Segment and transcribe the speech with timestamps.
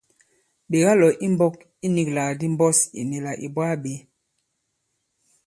[0.69, 1.55] Ɓè kalɔ̀ i mbɔ̄k
[1.85, 3.93] i nīglàk ndi mbɔs ì nì là ì bwaa bě.